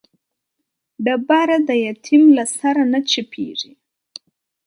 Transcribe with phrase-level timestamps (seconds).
[1.05, 3.71] ډبره د يتيم له سره نه چپېږي.